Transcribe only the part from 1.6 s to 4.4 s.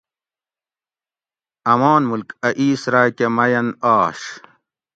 آمان ملک ا اِیس راکہ مئین آش